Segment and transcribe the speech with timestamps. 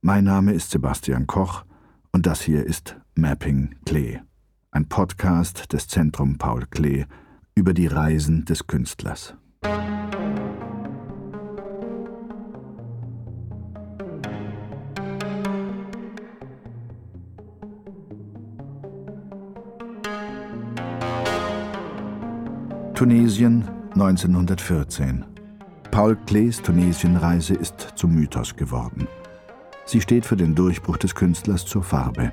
[0.00, 1.64] Mein Name ist Sebastian Koch
[2.12, 4.20] und das hier ist Mapping Klee,
[4.70, 7.06] ein Podcast des Zentrum Paul Klee
[7.56, 9.34] über die Reisen des Künstlers.
[22.94, 25.24] Tunesien 1914.
[25.90, 29.08] Paul Klees Tunesienreise ist zum Mythos geworden.
[29.88, 32.32] Sie steht für den Durchbruch des Künstlers zur Farbe.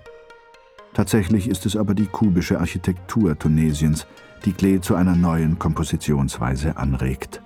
[0.94, 4.06] Tatsächlich ist es aber die kubische Architektur Tunesiens,
[4.44, 7.42] die Klee zu einer neuen Kompositionsweise anregt.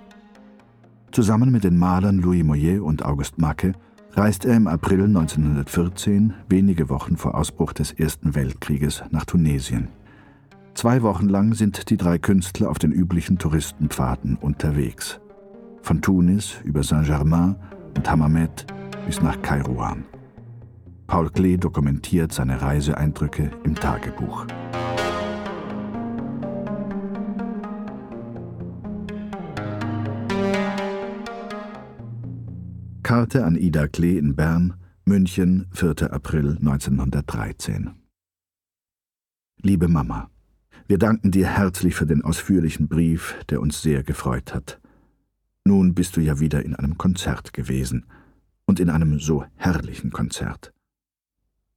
[1.12, 3.74] Zusammen mit den Malern Louis Moyet und Auguste Macke
[4.14, 9.90] reist er im April 1914, wenige Wochen vor Ausbruch des Ersten Weltkrieges, nach Tunesien.
[10.74, 15.20] Zwei Wochen lang sind die drei Künstler auf den üblichen Touristenpfaden unterwegs.
[15.82, 17.54] Von Tunis über Saint-Germain
[17.96, 18.66] und Hammamet
[19.10, 20.04] bis nach Kairouan.
[21.08, 24.46] Paul Klee dokumentiert seine Reiseeindrücke im Tagebuch.
[33.02, 36.12] Karte an Ida Klee in Bern, München, 4.
[36.12, 37.90] April 1913.
[39.60, 40.30] Liebe Mama,
[40.86, 44.80] wir danken dir herzlich für den ausführlichen Brief, der uns sehr gefreut hat.
[45.64, 48.06] Nun bist du ja wieder in einem Konzert gewesen
[48.70, 50.72] und in einem so herrlichen Konzert.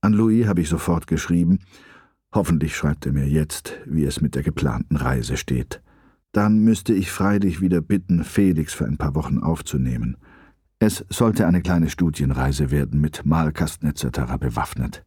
[0.01, 1.57] An Louis habe ich sofort geschrieben,
[2.31, 5.81] hoffentlich schreibt er mir jetzt, wie es mit der geplanten Reise steht.
[6.33, 10.17] Dann müsste ich freilich wieder bitten, Felix für ein paar Wochen aufzunehmen.
[10.77, 14.37] Es sollte eine kleine Studienreise werden, mit Malkasten etc.
[14.39, 15.03] bewaffnet.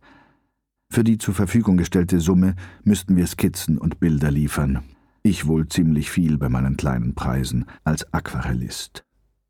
[0.91, 4.83] Für die zur Verfügung gestellte Summe müssten wir Skizzen und Bilder liefern.
[5.23, 9.05] Ich wohl ziemlich viel bei meinen kleinen Preisen als Aquarellist.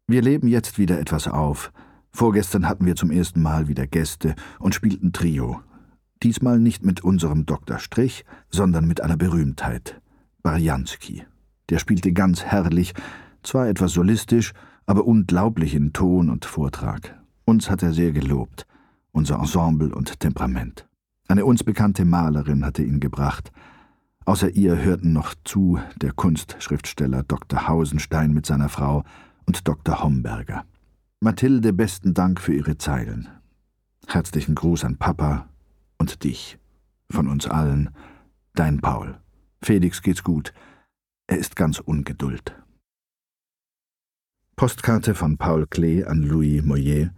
[0.07, 1.73] Wir leben jetzt wieder etwas auf.
[2.17, 5.61] Vorgestern hatten wir zum ersten Mal wieder Gäste und spielten Trio.
[6.23, 7.79] Diesmal nicht mit unserem Dr.
[7.79, 10.01] Strich, sondern mit einer Berühmtheit.
[10.43, 11.27] Barjanski.
[11.69, 12.95] Der spielte ganz herrlich,
[13.43, 14.55] zwar etwas solistisch,
[14.87, 17.23] aber unglaublich in Ton und Vortrag.
[17.45, 18.67] Uns hat er sehr gelobt,
[19.13, 20.89] unser Ensemble und Temperament.
[21.29, 23.53] Eine uns bekannte Malerin hatte ihn gebracht.
[24.25, 27.69] Außer ihr hörten noch zu der Kunstschriftsteller Dr.
[27.69, 29.05] Hausenstein mit seiner Frau
[29.45, 30.03] und Dr.
[30.03, 30.65] Homberger.
[31.21, 33.29] Mathilde, besten Dank für Ihre Zeilen.
[34.07, 35.49] Herzlichen Gruß an Papa
[35.97, 36.59] und dich.
[37.11, 37.91] Von uns allen,
[38.55, 39.19] dein Paul.
[39.63, 40.53] Felix geht's gut.
[41.27, 42.55] Er ist ganz ungeduld.
[44.57, 47.11] Postkarte von Paul Klee an Louis Moyet,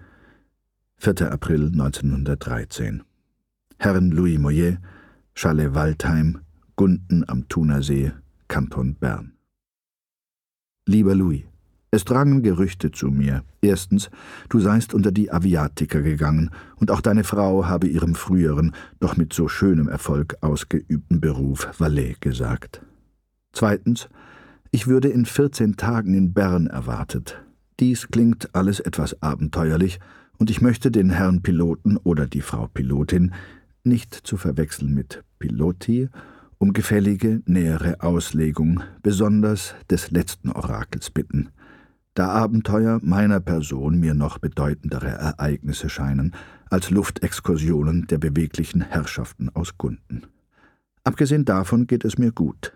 [0.98, 1.32] 4.
[1.32, 3.02] April 1913.
[3.78, 4.78] Herren Louis Moyet,
[5.34, 6.44] Chalet Waldheim,
[6.76, 8.12] Gunden am Thunersee,
[8.46, 9.32] Kanton Bern.
[10.86, 11.44] Lieber Louis,
[11.90, 13.42] es drangen Gerüchte zu mir.
[13.60, 14.10] Erstens,
[14.48, 19.32] du seist unter die Aviatiker gegangen, und auch deine Frau habe ihrem früheren, doch mit
[19.32, 22.82] so schönem Erfolg ausgeübten Beruf Valet gesagt.
[23.52, 24.08] Zweitens,
[24.70, 27.42] ich würde in vierzehn Tagen in Bern erwartet.
[27.80, 29.98] Dies klingt alles etwas abenteuerlich,
[30.36, 33.32] und ich möchte den Herrn Piloten oder die Frau Pilotin
[33.82, 36.08] nicht zu verwechseln mit Piloti,
[36.58, 41.48] um gefällige nähere Auslegung besonders des letzten Orakels bitten,
[42.18, 46.34] da Abenteuer meiner Person mir noch bedeutendere Ereignisse scheinen
[46.68, 50.22] als Luftexkursionen der beweglichen Herrschaften aus Gunden.
[51.04, 52.72] Abgesehen davon geht es mir gut.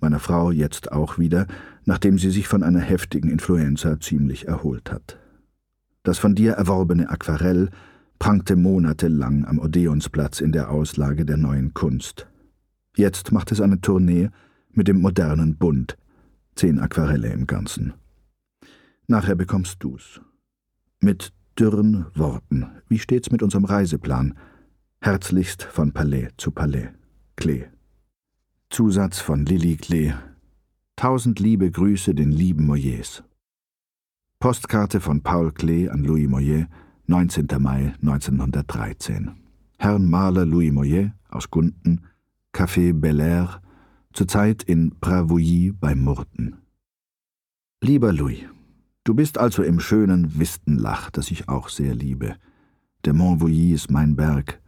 [0.00, 1.48] Meiner Frau jetzt auch wieder,
[1.84, 5.18] nachdem sie sich von einer heftigen Influenza ziemlich erholt hat.
[6.04, 7.70] Das von dir erworbene Aquarell
[8.20, 12.28] prangte monatelang am Odeonsplatz in der Auslage der neuen Kunst.
[12.96, 14.30] Jetzt macht es eine Tournee
[14.70, 15.98] mit dem modernen Bund,
[16.54, 17.94] zehn Aquarelle im Ganzen.
[19.08, 20.20] Nachher bekommst du's.
[21.00, 22.66] Mit dürren Worten.
[22.88, 24.34] Wie steht's mit unserem Reiseplan?
[25.00, 26.88] Herzlichst von Palais zu Palais.
[27.36, 27.66] Klee.
[28.70, 30.14] Zusatz von Lilly Klee.
[30.96, 33.22] Tausend liebe Grüße den lieben Moyets.
[34.38, 36.68] Postkarte von Paul Klee an Louis Moyet,
[37.06, 37.46] 19.
[37.58, 39.34] Mai 1913.
[39.78, 42.06] Herrn Maler Louis Moyet aus Gunden,
[42.52, 43.60] Café Bel Air,
[44.12, 46.56] zurzeit in Bravouilly bei Murten.
[47.82, 48.46] Lieber Louis,
[49.06, 52.34] du bist also im schönen Wistenlach, das ich auch sehr liebe.
[53.04, 54.60] Der Mont Vouilly ist mein Berg.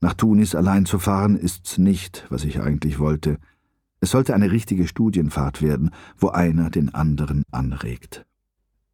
[0.00, 3.38] Nach Tunis allein zu fahren ist's nicht, was ich eigentlich wollte.
[4.00, 8.24] Es sollte eine richtige Studienfahrt werden, wo einer den anderen anregt.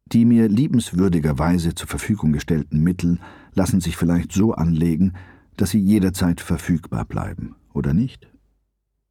[0.05, 3.19] Die mir liebenswürdigerweise zur Verfügung gestellten Mittel
[3.53, 5.13] lassen sich vielleicht so anlegen,
[5.55, 8.27] dass sie jederzeit verfügbar bleiben, oder nicht?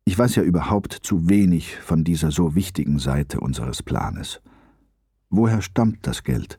[0.05, 4.41] Ich weiß ja überhaupt zu wenig von dieser so wichtigen Seite unseres Planes.
[5.31, 6.59] Woher stammt das Geld?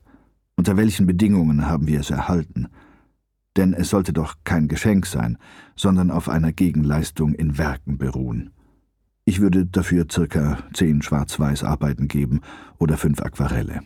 [0.56, 2.68] Unter welchen Bedingungen haben wir es erhalten?
[3.58, 5.38] Denn es sollte doch kein Geschenk sein,
[5.76, 8.52] sondern auf einer Gegenleistung in Werken beruhen.
[9.26, 12.42] Ich würde dafür circa zehn Schwarz-Weiß-Arbeiten geben
[12.78, 13.82] oder fünf Aquarelle.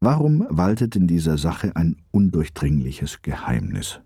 [0.00, 4.00] Warum waltet in dieser Sache ein undurchdringliches Geheimnis?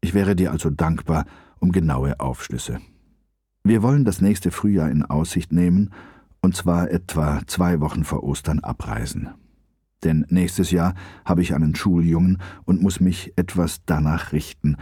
[0.00, 1.26] Ich wäre dir also dankbar
[1.58, 2.80] um genaue Aufschlüsse.
[3.62, 5.90] Wir wollen das nächste Frühjahr in Aussicht nehmen,
[6.40, 9.30] und zwar etwa zwei Wochen vor Ostern abreisen.
[10.02, 10.94] Denn nächstes Jahr
[11.24, 14.76] habe ich einen Schuljungen und muss mich etwas danach richten,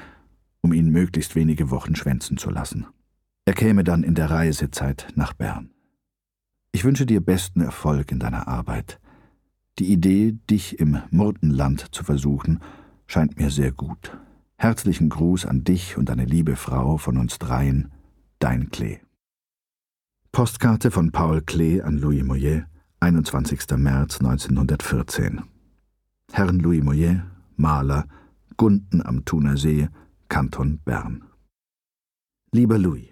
[0.61, 2.87] um ihn möglichst wenige Wochen schwänzen zu lassen.
[3.45, 5.71] Er käme dann in der Reisezeit nach Bern.
[6.73, 9.01] Ich wünsche dir besten Erfolg in deiner Arbeit.
[9.79, 12.61] Die Idee, dich im Murtenland zu versuchen,
[13.07, 14.17] scheint mir sehr gut.
[14.57, 17.91] Herzlichen Gruß an dich und deine liebe Frau von uns dreien,
[18.39, 18.99] dein Klee.
[20.39, 22.65] Postkarte von Paul Klee an Louis Moyet,
[23.01, 23.77] 21.
[23.77, 25.43] März 1914.
[26.31, 27.23] Herrn Louis Moyet,
[27.57, 28.07] Maler,
[28.57, 29.89] Gunden am Thuner See,
[30.29, 31.25] Kanton Bern.
[32.53, 33.09] Lieber Louis,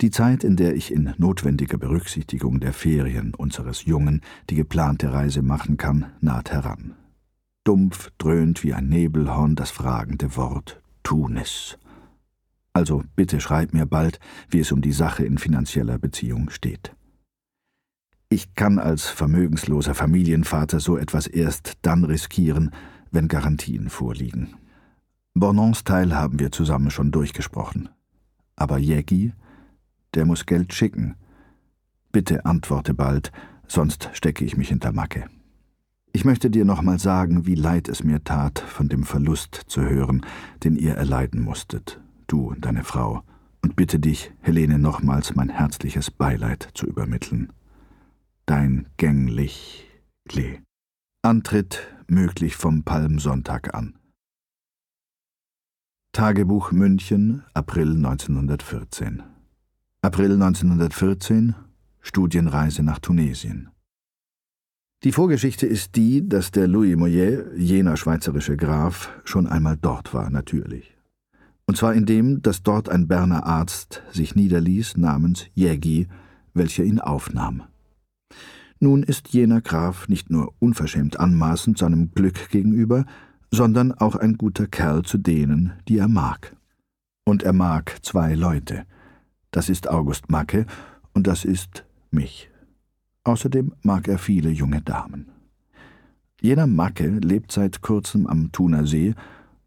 [0.00, 5.42] die Zeit, in der ich in notwendiger Berücksichtigung der Ferien unseres Jungen die geplante Reise
[5.42, 6.96] machen kann, naht heran.
[7.62, 11.78] Dumpf dröhnt wie ein Nebelhorn das fragende Wort Tunis.
[12.78, 14.20] Also bitte schreib mir bald,
[14.50, 16.94] wie es um die Sache in finanzieller Beziehung steht.
[18.28, 22.70] Ich kann als vermögensloser Familienvater so etwas erst dann riskieren,
[23.10, 24.54] wenn Garantien vorliegen.
[25.34, 27.88] Bonons Teil haben wir zusammen schon durchgesprochen.
[28.54, 29.32] Aber Jägi
[30.14, 31.16] der muss Geld schicken.
[32.12, 33.32] Bitte antworte bald,
[33.66, 35.26] sonst stecke ich mich hinter Macke.
[36.12, 40.24] Ich möchte dir nochmal sagen, wie leid es mir tat, von dem Verlust zu hören,
[40.62, 43.22] den ihr erleiden musstet, du und deine Frau,
[43.62, 47.52] und bitte dich, Helene, nochmals mein herzliches Beileid zu übermitteln.
[48.46, 49.86] Dein gänglich
[50.28, 50.60] Klee.
[51.22, 53.98] Antritt möglich vom Palmsonntag an.
[56.12, 59.22] Tagebuch München, April 1914
[60.00, 61.54] April 1914
[62.00, 63.70] Studienreise nach Tunesien.
[65.04, 70.30] Die Vorgeschichte ist die, dass der Louis Moyet, jener schweizerische Graf, schon einmal dort war,
[70.30, 70.97] natürlich.
[71.68, 76.08] Und zwar indem, dass dort ein Berner Arzt sich niederließ namens Jägi,
[76.52, 77.62] welcher ihn aufnahm.
[78.80, 83.06] Nun ist jener Graf nicht nur unverschämt anmaßend seinem Glück gegenüber,
[83.52, 86.56] sondern auch ein guter Kerl zu denen, die er mag.
[87.24, 88.84] Und er mag zwei Leute–
[89.50, 90.66] das ist August Macke
[91.14, 92.50] und das ist mich.
[93.24, 95.30] Außerdem mag er viele junge Damen.
[96.40, 99.14] Jener Macke lebt seit kurzem am Thuner See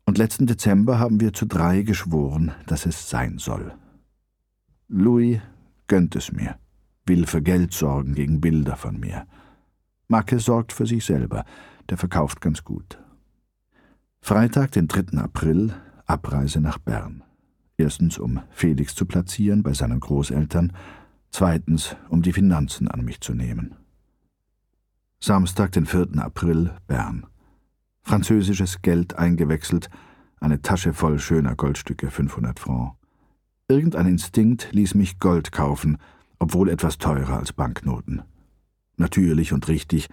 [0.06, 3.74] und letzten Dezember haben wir zu drei geschworen, dass es sein soll.
[4.88, 5.40] Louis
[5.88, 6.58] gönnt es mir,
[7.06, 9.26] will für Geld sorgen gegen Bilder von mir.
[10.08, 11.46] Macke sorgt für sich selber,
[11.90, 13.00] der verkauft ganz gut.
[14.22, 15.18] Freitag, den 3.
[15.18, 15.74] April,
[16.06, 17.24] Abreise nach Bern.
[17.78, 20.74] Erstens, um Felix zu platzieren bei seinen Großeltern,
[21.32, 23.76] zweitens, um die Finanzen an mich zu nehmen.
[25.20, 26.18] Samstag, den 4.
[26.18, 27.26] April, Bern.
[28.04, 29.90] Französisches Geld eingewechselt,
[30.40, 32.98] eine Tasche voll schöner Goldstücke, 500 Francs.
[33.68, 35.98] Irgendein Instinkt ließ mich Gold kaufen,
[36.40, 38.24] obwohl etwas teurer als Banknoten.
[38.98, 40.10] Natürlich und richtig,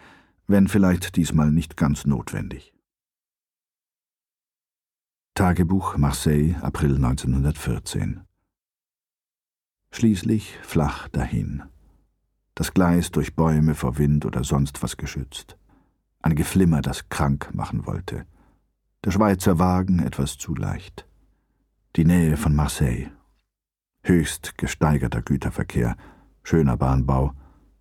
[0.46, 2.73] wenn vielleicht diesmal nicht ganz notwendig.
[5.34, 8.22] Tagebuch Marseille, April 1914.
[9.91, 11.65] Schließlich flach dahin.
[12.55, 15.57] Das Gleis durch Bäume vor Wind oder sonst was geschützt.
[16.22, 18.27] Ein Geflimmer, das krank machen wollte.
[19.05, 21.06] Der Schweizer Wagen etwas zu leicht.
[21.96, 23.10] Die Nähe von Marseille.
[24.03, 25.96] Höchst gesteigerter Güterverkehr,
[26.43, 27.32] schöner Bahnbau,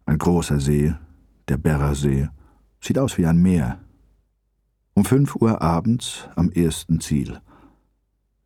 [0.06, 0.94] ein großer See,
[1.48, 2.29] der Berrersee,
[2.82, 3.79] sieht aus wie ein Meer.
[4.94, 7.39] Um fünf Uhr abends am ersten Ziel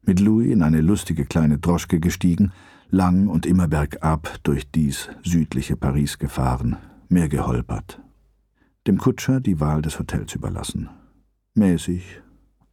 [0.04, 2.52] mit Louis in eine lustige kleine Droschke gestiegen,
[2.90, 6.78] lang und immer bergab durch dies südliche Paris gefahren,
[7.10, 8.02] mehr geholpert.
[8.88, 10.90] Dem Kutscher die Wahl des Hotels überlassen.
[11.54, 12.22] Mäßig,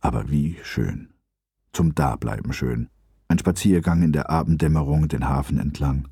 [0.00, 1.10] aber wie schön.
[1.72, 2.88] Zum Dableiben schön.
[3.28, 6.08] Ein Spaziergang in der Abenddämmerung den Hafen entlang,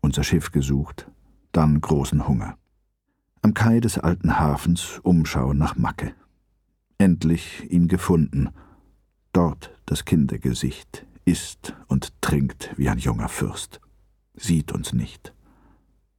[0.00, 1.10] unser Schiff gesucht,
[1.50, 2.56] dann großen Hunger.
[3.42, 6.14] Am Kai des alten Hafens Umschau nach Macke.
[6.98, 8.50] Endlich ihn gefunden–
[9.32, 13.80] Dort das Kindergesicht, isst und trinkt wie ein junger Fürst,
[14.34, 15.32] sieht uns nicht.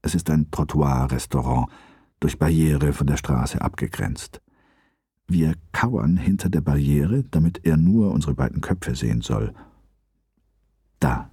[0.01, 1.67] Es ist ein Trottoir-Restaurant,
[2.23, 4.41] durch Barriere von der Straße abgegrenzt.
[5.27, 9.53] Wir kauern hinter der Barriere, damit er nur unsere beiden Köpfe sehen soll.
[11.01, 11.29] Da.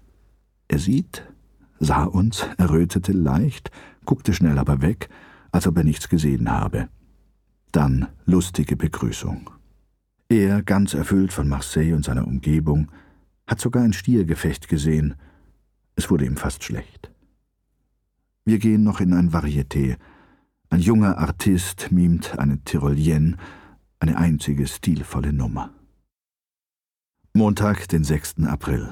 [0.67, 1.31] Er sieht,
[1.79, 3.71] sah uns, errötete leicht,
[4.05, 5.09] guckte schnell aber weg,
[5.53, 6.89] als ob er nichts gesehen habe.
[7.71, 9.49] Dann lustige Begrüßung.
[10.29, 12.91] Er, ganz erfüllt von Marseille und seiner Umgebung,
[13.47, 15.15] hat sogar ein Stiergefecht gesehen.
[15.95, 17.13] Es wurde ihm fast schlecht.
[18.45, 19.97] Wir gehen noch in ein Varieté.
[20.73, 23.37] Ein junger Artist mimt eine Tyrolienne,
[23.99, 25.75] eine einzige stilvolle Nummer.
[27.35, 28.45] Montag, den 6.
[28.45, 28.89] April.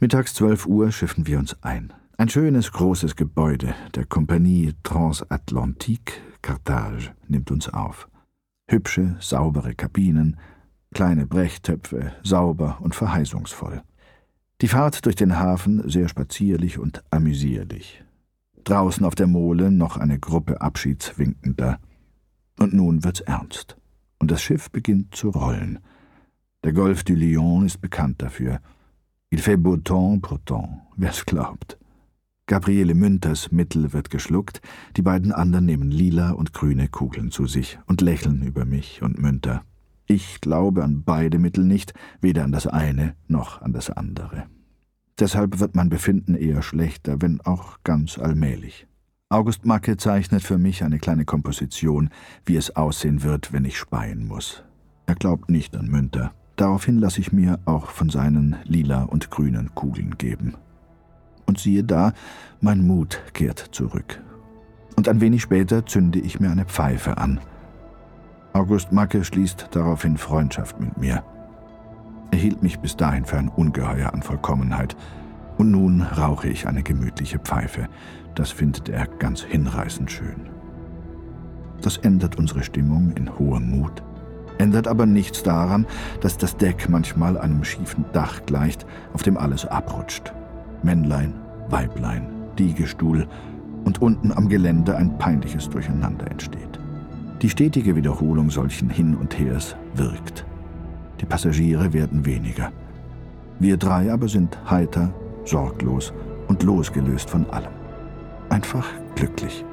[0.00, 1.92] Mittags 12 Uhr schiffen wir uns ein.
[2.16, 8.08] Ein schönes, großes Gebäude der Kompanie Transatlantique Carthage nimmt uns auf.
[8.70, 10.38] Hübsche, saubere Kabinen,
[10.94, 13.82] kleine Brechtöpfe, sauber und verheißungsvoll.
[14.62, 18.05] Die Fahrt durch den Hafen sehr spazierlich und amüsierlich.
[18.66, 21.78] Draußen auf der Mole noch eine Gruppe Abschiedswinkender.
[22.58, 23.76] Und nun wird's ernst.
[24.18, 25.78] Und das Schiff beginnt zu rollen.
[26.64, 28.58] Der Golf du Lion ist bekannt dafür.
[29.30, 31.78] Il fait beau temps pourtant, wer's glaubt.
[32.46, 34.60] Gabriele Münters Mittel wird geschluckt,
[34.96, 39.20] die beiden anderen nehmen lila und grüne Kugeln zu sich und lächeln über mich und
[39.20, 39.62] Münter.
[40.06, 44.48] Ich glaube an beide Mittel nicht, weder an das eine noch an das andere.
[45.18, 48.86] Deshalb wird mein Befinden eher schlechter, wenn auch ganz allmählich.
[49.28, 52.10] August Macke zeichnet für mich eine kleine Komposition,
[52.44, 54.62] wie es aussehen wird, wenn ich speien muss.
[55.06, 56.32] Er glaubt nicht an Münter.
[56.56, 60.54] Daraufhin lasse ich mir auch von seinen lila und grünen Kugeln geben.
[61.46, 62.12] Und siehe da,
[62.60, 64.22] mein Mut kehrt zurück.
[64.96, 67.40] Und ein wenig später zünde ich mir eine Pfeife an–
[68.56, 71.22] August Macke schließt daraufhin Freundschaft mit mir.
[72.30, 74.96] Er hielt mich bis dahin für ein Ungeheuer an Vollkommenheit,
[75.58, 77.88] und nun rauche ich eine gemütliche Pfeife.
[78.34, 80.50] Das findet er ganz hinreißend schön.
[81.80, 84.02] Das ändert unsere Stimmung in hohem Mut,
[84.58, 85.86] ändert aber nichts daran,
[86.20, 90.32] dass das Deck manchmal einem schiefen Dach gleicht, auf dem alles abrutscht.
[90.82, 91.34] Männlein,
[91.68, 92.28] Weiblein,
[92.58, 93.26] Diegestuhl
[93.84, 96.80] und unten am Gelände ein peinliches Durcheinander entsteht.
[97.42, 100.44] Die stetige Wiederholung solchen Hin und Hers wirkt.
[101.20, 102.72] Die Passagiere werden weniger.
[103.58, 105.12] Wir drei aber sind heiter,
[105.44, 106.12] sorglos
[106.48, 107.72] und losgelöst von allem.
[108.50, 109.64] Einfach glücklich.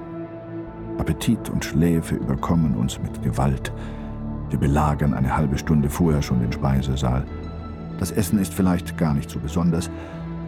[0.98, 3.74] Appetit und Schläfe überkommen uns mit Gewalt.
[4.50, 7.26] Wir belagern eine halbe Stunde vorher schon den Speisesaal.
[8.00, 9.90] Das Essen ist vielleicht gar nicht so besonders,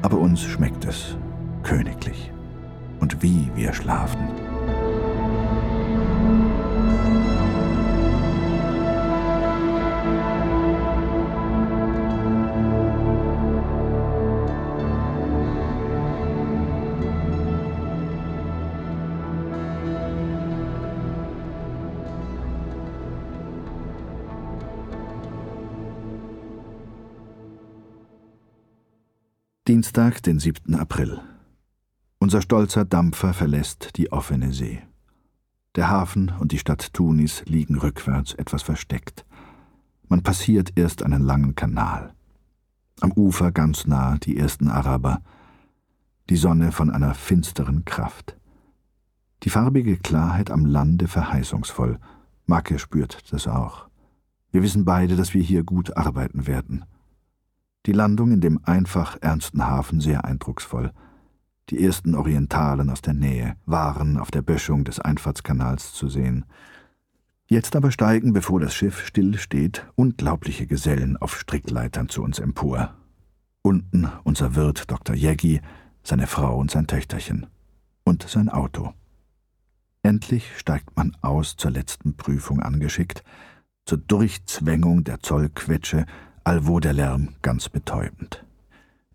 [0.01, 1.17] aber uns schmeckt es
[1.63, 2.31] königlich.
[2.99, 4.44] Und wie wir schlafen.
[29.85, 30.73] Dienstag, den 7.
[30.73, 31.21] April.
[32.17, 34.81] Unser stolzer Dampfer verlässt die offene See.
[35.75, 39.27] Der Hafen und die Stadt Tunis liegen rückwärts etwas versteckt.
[40.07, 42.15] Man passiert erst einen langen Kanal.
[42.99, 45.21] Am Ufer ganz nah die ersten Araber.
[46.31, 48.35] Die Sonne von einer finsteren Kraft.
[49.43, 51.99] Die farbige Klarheit am Lande verheißungsvoll.
[52.47, 53.87] Macke spürt das auch.
[54.49, 56.85] Wir wissen beide, dass wir hier gut arbeiten werden.
[57.85, 60.91] Die Landung in dem einfach ernsten Hafen sehr eindrucksvoll.
[61.69, 66.45] Die ersten Orientalen aus der Nähe waren auf der Böschung des Einfahrtskanals zu sehen.
[67.47, 72.95] Jetzt aber steigen, bevor das Schiff still steht, unglaubliche Gesellen auf Strickleitern zu uns empor.
[73.61, 75.15] Unten unser Wirt Dr.
[75.15, 75.61] Jeggi,
[76.01, 77.47] seine Frau und sein Töchterchen.
[78.03, 78.93] Und sein Auto.
[80.01, 83.23] Endlich steigt man aus zur letzten Prüfung angeschickt,
[83.85, 86.05] zur Durchzwängung der Zollquetsche
[86.45, 88.45] allwo der Lärm ganz betäubend.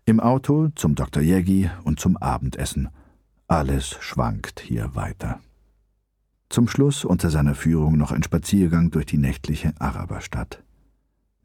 [0.03, 1.23] Im Auto zum Dr.
[1.23, 2.89] Jägi und zum Abendessen.
[3.47, 5.39] Alles schwankt hier weiter.
[6.49, 10.61] Zum Schluss unter seiner Führung noch ein Spaziergang durch die nächtliche Araberstadt.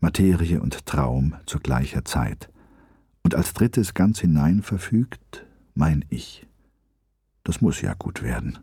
[0.01, 2.51] Materie und Traum zu gleicher Zeit.
[3.23, 6.49] Und als drittes ganz hinein verfügt mein Ich.
[7.45, 8.59] Das muss ja gut werden.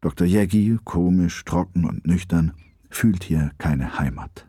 [0.00, 0.26] Dr.
[0.26, 2.54] Jägi, komisch, trocken und nüchtern,
[2.88, 4.46] fühlt hier keine Heimat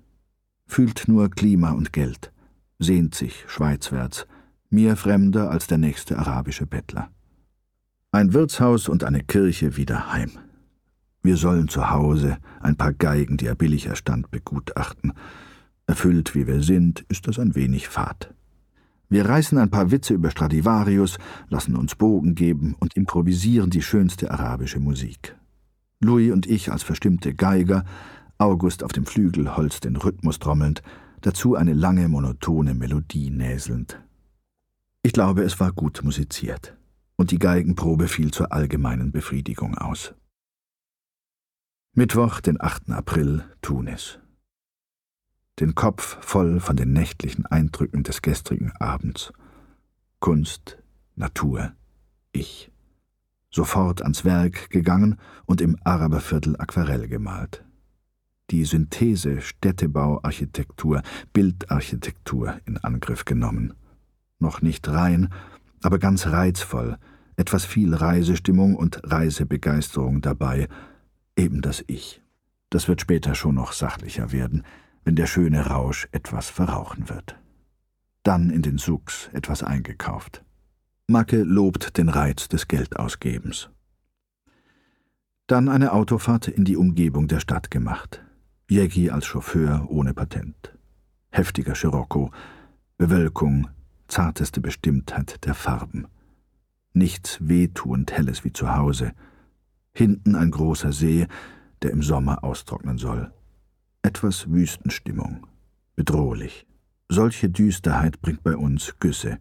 [0.74, 2.32] fühlt nur Klima und Geld,
[2.80, 4.26] sehnt sich schweizwärts,
[4.72, 7.12] mir fremder als der nächste arabische Bettler.
[8.12, 10.32] Ein Wirtshaus und eine Kirche wieder heim.
[11.22, 15.14] Wir sollen zu Hause ein paar Geigen, die er billig erstand, begutachten.
[15.86, 18.34] Erfüllt wie wir sind, ist das ein wenig fad.
[19.10, 24.32] Wir reißen ein paar Witze über Stradivarius, lassen uns Bogen geben und improvisieren die schönste
[24.32, 25.36] arabische Musik.
[26.00, 27.86] Louis und ich als verstimmte Geiger
[28.38, 30.82] August auf dem Flügelholz den Rhythmus trommelnd,
[31.22, 34.02] dazu eine lange monotone Melodie näselnd.
[35.02, 36.78] Ich glaube, es war gut musiziert,
[37.16, 40.14] und die Geigenprobe fiel zur allgemeinen Befriedigung aus.
[41.94, 42.90] Mittwoch, den 8.
[42.90, 44.20] April, Tunis.
[45.60, 49.32] Den Kopf voll von den nächtlichen Eindrücken des gestrigen Abends.
[50.20, 50.82] Kunst,
[51.16, 51.74] Natur,
[52.32, 52.72] ich.
[53.52, 57.64] Sofort ans Werk gegangen und im Araberviertel Aquarell gemalt.
[58.54, 61.02] Die Synthese Städtebauarchitektur,
[61.34, 63.74] Bildarchitektur in Angriff genommen.
[64.38, 65.30] Noch nicht rein,
[65.82, 67.00] aber ganz reizvoll,
[67.36, 70.68] etwas viel Reisestimmung und Reisebegeisterung dabei,
[71.36, 72.22] eben das Ich.
[72.70, 74.62] Das wird später schon noch sachlicher werden,
[75.04, 77.36] wenn der schöne Rausch etwas verrauchen wird.
[78.22, 80.44] Dann in den Suchs etwas eingekauft.
[81.08, 83.72] Macke lobt den Reiz des Geldausgebens.
[85.48, 88.23] Dann eine Autofahrt in die Umgebung der Stadt gemacht.
[88.70, 90.78] Jägi als Chauffeur ohne Patent.
[91.32, 92.32] Heftiger Scirocco,
[92.98, 93.70] Bewölkung,
[94.08, 96.08] zarteste Bestimmtheit der Farben.
[96.94, 99.14] Nichts wehtuend Helles wie zu Hause–
[99.94, 101.28] hinten ein großer See,
[101.82, 103.32] der im Sommer austrocknen soll.
[104.02, 105.48] Etwas Wüstenstimmung.
[105.96, 106.66] Bedrohlich.
[107.10, 109.38] Solche Düsterheit bringt bei uns Güsse.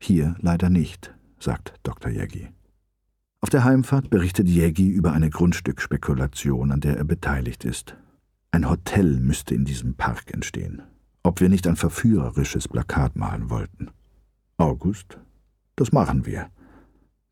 [0.00, 2.10] Hier leider nicht, sagt Dr.
[2.10, 2.48] Jägi.
[3.40, 7.96] Auf der Heimfahrt berichtet Jägi über eine Grundstückspekulation, an der er beteiligt ist.
[8.50, 10.82] Ein Hotel müsste in diesem Park entstehen.
[11.22, 13.90] Ob wir nicht ein verführerisches Plakat malen wollten.
[14.56, 15.18] August,
[15.76, 16.48] das machen wir.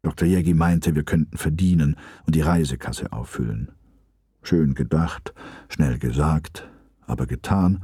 [0.02, 0.28] Dr.
[0.28, 1.96] Jägi meinte, wir könnten verdienen
[2.26, 3.72] und die Reisekasse auffüllen.
[4.42, 5.34] Schön gedacht,
[5.68, 6.68] schnell gesagt,
[7.06, 7.82] aber getan,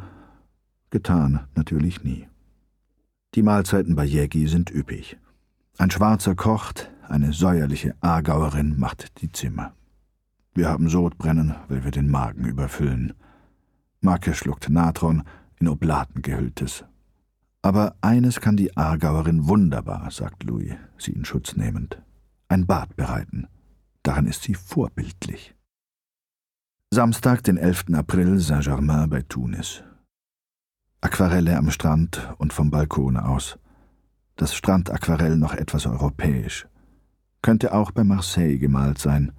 [0.90, 2.28] getan natürlich nie.
[3.34, 5.16] Die Mahlzeiten bei Jägi sind üppig.
[5.78, 9.74] Ein Schwarzer kocht, eine säuerliche Aargauerin macht die Zimmer.
[10.54, 13.14] Wir haben Sodbrennen, weil wir den Magen überfüllen.
[14.02, 15.22] Marke schluckt Natron
[15.58, 16.84] in Oblaten gehülltes.
[17.62, 22.02] Aber eines kann die Aargauerin wunderbar, sagt Louis, sie in Schutz nehmend
[22.52, 23.48] ein Bad bereiten.
[24.02, 25.54] Daran ist sie vorbildlich.
[26.92, 27.86] Samstag, den 11.
[27.94, 29.82] April, Saint-Germain bei Tunis.
[31.00, 33.58] Aquarelle am Strand und vom Balkon aus.
[34.36, 36.66] Das Strandaquarell noch etwas europäisch.
[37.40, 39.32] Könnte auch bei Marseille gemalt sein.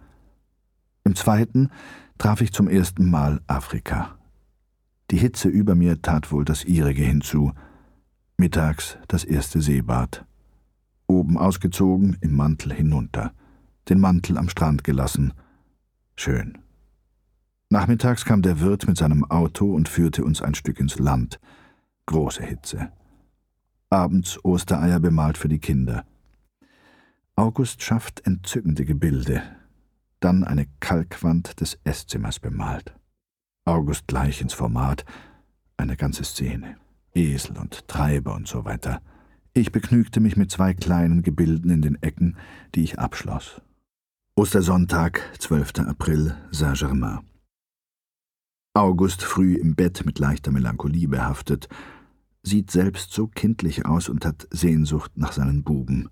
[1.04, 1.70] Im zweiten
[2.18, 4.18] traf ich zum ersten Mal Afrika.
[5.14, 7.52] Die Hitze über mir tat wohl das ihrige hinzu.
[8.38, 10.26] Mittags das erste Seebad
[11.06, 13.32] oben ausgezogen, im Mantel hinunter,
[13.90, 15.34] den Mantel am Strand gelassen.
[16.16, 16.58] Schön.
[17.70, 21.40] Nachmittags kam der Wirt mit seinem Auto und führte uns ein Stück ins Land.
[22.08, 22.92] Große Hitze.
[23.92, 26.08] Abends Ostereier bemalt für die Kinder.
[27.36, 29.44] August schafft entzückende Gebilde.
[30.20, 32.96] Dann eine Kalkwand des Esszimmer bemalt.
[33.66, 35.06] August gleich ins Format,
[35.78, 36.78] eine ganze Szene.
[37.14, 39.02] Esel und Treiber und so weiter.
[39.54, 42.38] Ich begnügte mich mit zwei kleinen Gebilden in den Ecken,
[42.74, 43.62] die ich abschloss.
[44.36, 45.88] Ostersonntag, 12.
[45.88, 47.20] April, Saint-Germain.
[48.74, 51.70] August früh im Bett mit leichter Melancholie behaftet,
[52.42, 56.10] sieht selbst so kindlich aus und hat Sehnsucht nach seinen Buben.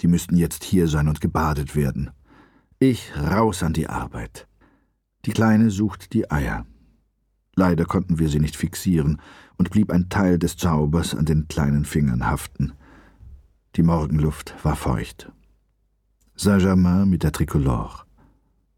[0.00, 2.10] Die müssten jetzt hier sein und gebadet werden.
[2.78, 4.46] Ich raus an die Arbeit.
[5.26, 6.66] Die Kleine sucht die Eier.
[7.54, 9.20] Leider konnten wir sie nicht fixieren,
[9.60, 12.72] und blieb ein Teil des Zaubers an den kleinen Fingern haften.
[13.76, 15.30] Die Morgenluft war feucht.
[16.34, 18.04] Saint-Germain mit der Tricolore.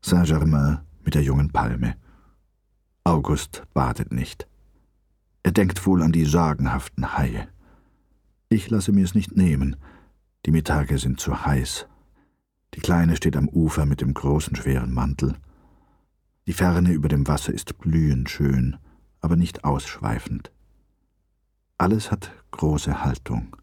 [0.00, 1.94] Saint-Germain mit der jungen Palme.
[3.04, 4.48] August badet nicht.
[5.44, 7.46] Er denkt wohl an die sagenhaften Haie.
[8.48, 9.76] Ich lasse mir es nicht nehmen.
[10.46, 11.86] Die Mittage sind zu heiß.
[12.74, 15.36] Die Kleine steht am Ufer mit dem großen schweren Mantel.
[16.46, 18.76] Die Ferne über dem Wasser ist blühend schön,
[19.20, 20.50] aber nicht ausschweifend.
[21.78, 23.56] Alles hat große Haltung.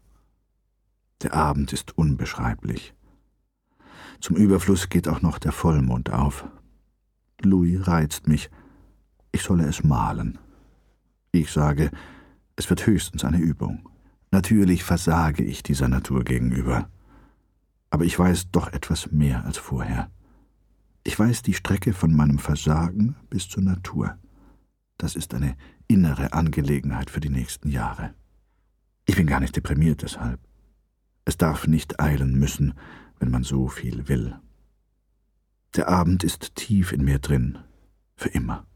[1.22, 2.94] Der Abend ist unbeschreiblich.
[4.20, 6.46] Zum Überfluss geht auch noch der Vollmond auf.
[7.42, 8.50] Louis reizt mich,
[9.32, 10.38] ich solle es malen.
[11.32, 11.90] Ich sage,
[12.56, 13.88] es wird höchstens eine Übung.
[14.30, 16.88] Natürlich versage ich dieser Natur gegenüber.
[17.90, 20.10] Aber ich weiß doch etwas mehr als vorher.
[21.02, 24.18] Ich weiß die Strecke von meinem Versagen bis zur Natur.
[24.98, 25.56] Das ist eine
[25.88, 28.14] innere Angelegenheit für die nächsten Jahre.
[29.06, 30.40] Ich bin gar nicht deprimiert deshalb.
[31.24, 32.74] Es darf nicht eilen müssen,
[33.18, 34.38] wenn man so viel will.
[35.74, 37.58] Der Abend ist tief in mir drin,
[38.16, 38.66] für immer.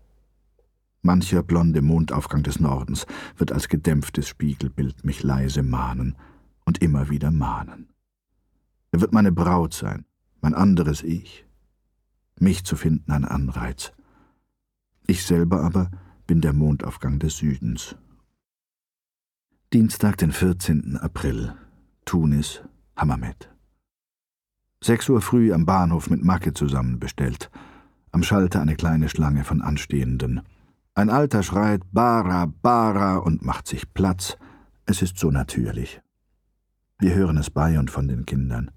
[1.02, 3.06] Mancher blonde Mondaufgang des Nordens
[3.36, 6.16] wird als gedämpftes Spiegelbild mich leise mahnen
[6.64, 7.92] und immer wieder mahnen.
[8.92, 10.06] Er wird meine Braut sein,
[10.40, 11.43] mein anderes Ich,
[12.40, 13.92] mich zu finden ein Anreiz.
[15.06, 15.90] Ich selber aber
[16.26, 17.96] bin der Mondaufgang des Südens.
[19.72, 20.96] Dienstag, den 14.
[20.96, 21.54] April.
[22.04, 22.62] Tunis,
[22.96, 23.50] Hammamet.
[24.82, 27.50] Sechs Uhr früh am Bahnhof mit Macke zusammen bestellt.
[28.12, 30.42] Am Schalter eine kleine Schlange von Anstehenden.
[30.94, 34.36] Ein Alter schreit Bara, Bara und macht sich Platz.
[34.86, 36.00] Es ist so natürlich.
[36.98, 38.70] Wir hören es bei und von den Kindern.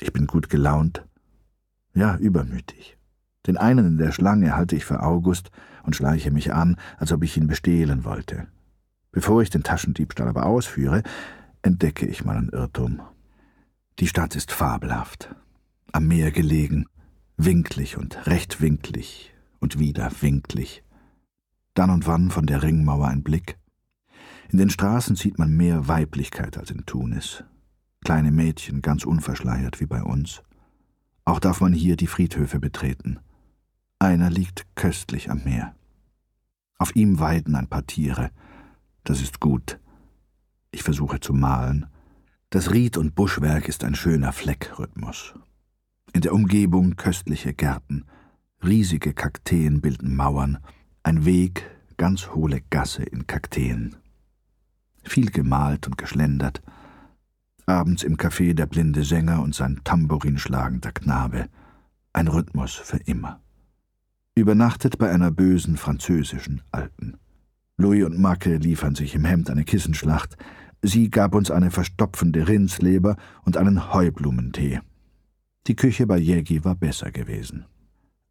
[0.00, 1.04] Ich bin gut gelaunt.
[1.94, 2.96] Ja, übermütig.
[3.46, 5.50] Den einen in der Schlange halte ich für August
[5.82, 8.46] und schleiche mich an, als ob ich ihn bestehlen wollte.
[9.10, 11.02] Bevor ich den Taschendiebstahl aber ausführe,
[11.60, 13.02] entdecke ich meinen Irrtum.
[13.98, 15.34] Die Stadt ist fabelhaft,
[15.92, 16.86] am Meer gelegen,
[17.36, 20.82] winklig und rechtwinklig und wieder winklig.
[21.74, 23.58] Dann und wann von der Ringmauer ein Blick.
[24.50, 27.44] In den Straßen sieht man mehr Weiblichkeit als in Tunis.
[28.04, 30.42] Kleine Mädchen, ganz unverschleiert wie bei uns.
[31.24, 33.18] Auch darf man hier die Friedhöfe betreten.
[33.98, 35.74] Einer liegt köstlich am Meer.
[36.78, 38.30] Auf ihm weiden ein paar Tiere.
[39.04, 39.78] Das ist gut.
[40.72, 41.86] Ich versuche zu malen.
[42.50, 45.34] Das Ried- und Buschwerk ist ein schöner Fleckrhythmus.
[46.12, 48.04] In der Umgebung köstliche Gärten,
[48.62, 50.58] riesige Kakteen bilden Mauern,
[51.02, 53.96] ein Weg, ganz hohle Gasse in Kakteen.
[55.04, 56.62] Viel gemalt und geschlendert.
[57.66, 61.48] Abends im Café der blinde Sänger und sein Tambourin schlagender Knabe.
[62.12, 63.40] Ein Rhythmus für immer
[64.34, 67.18] übernachtet bei einer bösen französischen Alten.
[67.76, 70.36] Louis und Macke liefern sich im Hemd eine Kissenschlacht.
[70.80, 74.80] Sie gab uns eine verstopfende Rindsleber und einen Heublumentee.
[75.66, 77.66] Die Küche bei Jägi war besser gewesen.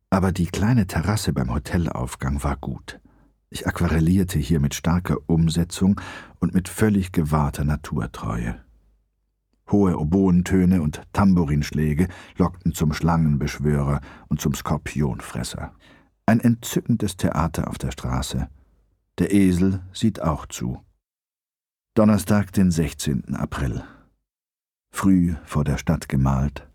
[0.10, 3.00] Aber die kleine Terrasse beim Hotelaufgang war gut.
[3.50, 6.00] Ich aquarellierte hier mit starker Umsetzung
[6.39, 8.60] und mit völlig gewahrter Naturtreue.
[9.69, 15.74] Hohe Oboentöne und Tambourinschläge lockten zum Schlangenbeschwörer und zum Skorpionfresser.
[16.26, 18.50] Ein entzückendes Theater auf der Straße.
[19.17, 20.82] Der Esel sieht auch zu.
[21.93, 23.36] Donnerstag, den 16.
[23.36, 23.84] April.
[24.91, 26.67] Früh vor der Stadt gemalt,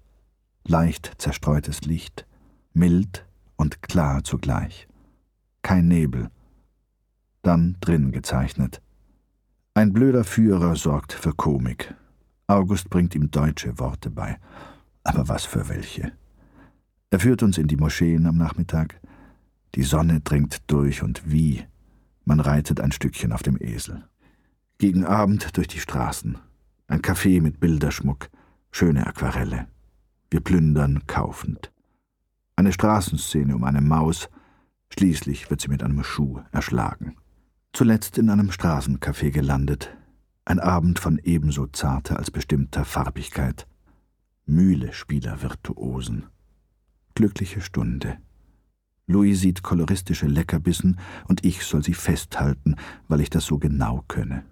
[0.64, 2.26] leicht zerstreutes Licht,
[2.72, 4.88] mild und klar zugleich.
[5.62, 6.30] Kein Nebel.
[7.42, 8.82] Dann drin gezeichnet.
[9.74, 11.94] Ein blöder Führer sorgt für Komik.
[12.48, 14.38] August bringt ihm deutsche Worte bei.
[15.02, 16.12] Aber was für welche?
[17.10, 19.00] Er führt uns in die Moscheen am Nachmittag.
[19.74, 21.64] Die Sonne dringt durch und wie.
[22.24, 24.04] Man reitet ein Stückchen auf dem Esel.
[24.78, 26.38] Gegen Abend durch die Straßen.
[26.88, 28.28] Ein Café mit Bilderschmuck,
[28.70, 29.66] schöne Aquarelle.
[30.30, 31.72] Wir plündern kaufend.
[32.56, 34.28] Eine Straßenszene um eine Maus,
[34.90, 37.16] schließlich wird sie mit einem Schuh erschlagen.
[37.72, 39.96] Zuletzt in einem Straßencafé gelandet,
[40.46, 43.66] ein Abend von ebenso zarter als bestimmter Farbigkeit.
[44.46, 46.26] Mühle Spieler Virtuosen.
[47.14, 48.18] Glückliche Stunde.
[49.08, 52.76] Louis sieht koloristische Leckerbissen und ich soll sie festhalten,
[53.08, 54.44] weil ich das so genau könne.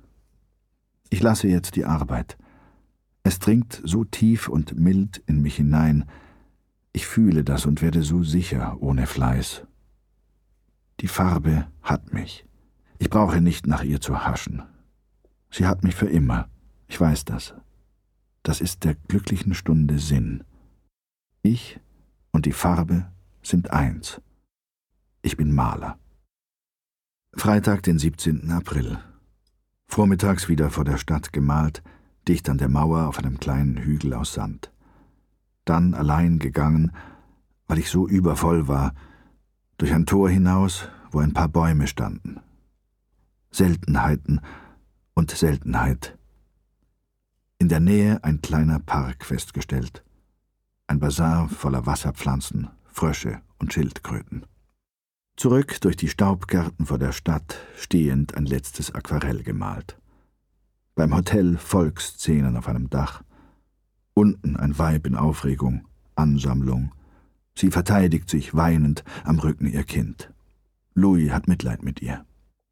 [1.11, 2.39] Ich lasse jetzt die Arbeit.
[3.23, 6.07] Es dringt so tief und mild in mich hinein.
[6.93, 9.65] Ich fühle das und werde so sicher ohne Fleiß.
[11.01, 12.47] Die Farbe hat mich.
[12.99, 14.65] Ich brauche nicht nach ihr zu haschen.
[15.57, 16.49] Sie hat mich für immer.
[16.88, 17.55] Ich weiß das.
[18.43, 20.43] Das ist der glücklichen Stunde Sinn.
[21.43, 21.79] Ich
[22.33, 23.07] und die Farbe
[23.40, 24.21] sind eins.
[25.23, 25.97] Ich bin Maler.
[27.37, 28.51] Freitag, den 17.
[28.51, 28.99] April.
[29.87, 31.85] Vormittags wieder vor der Stadt gemalt,
[32.27, 34.73] dicht an der Mauer auf einem kleinen Hügel aus Sand.
[35.64, 36.90] Dann allein gegangen,
[37.69, 38.93] weil ich so übervoll war,
[39.79, 42.40] durch ein Tor hinaus, wo ein paar Bäume standen.
[43.53, 44.40] Seltenheiten
[45.14, 46.18] und Seltenheit.
[47.59, 50.05] In der Nähe ein kleiner Park festgestellt.
[50.87, 54.44] Ein Bazar voller Wasserpflanzen, Frösche und Schildkröten.
[55.37, 59.98] Zurück durch die Staubgärten vor der Stadt, stehend ein letztes Aquarell gemalt.
[60.94, 63.22] Beim Hotel Volksszenen auf einem Dach.
[64.14, 66.92] Unten ein Weib in Aufregung, Ansammlung.
[67.57, 70.33] Sie verteidigt sich weinend am Rücken ihr Kind.
[70.94, 72.24] Louis hat Mitleid mit ihr.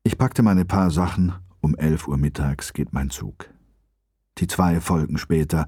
[0.04, 3.48] Ich packte meine paar Sachen um elf Uhr mittags geht mein Zug.
[4.38, 5.66] Die zwei folgen später,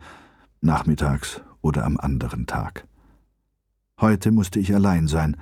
[0.60, 2.86] nachmittags oder am anderen Tag.
[4.00, 5.36] Heute musste ich allein sein.